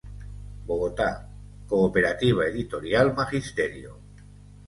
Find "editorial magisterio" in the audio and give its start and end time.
2.47-3.97